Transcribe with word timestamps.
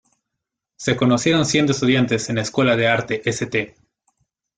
Se 0.77 0.97
conocieron 0.97 1.45
siendo 1.45 1.73
estudiantes 1.73 2.27
en 2.31 2.37
la 2.37 2.41
escuela 2.41 2.75
de 2.75 2.87
arte 2.87 3.21
St. 3.29 3.75